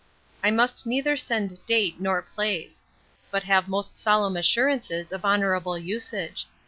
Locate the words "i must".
0.43-0.87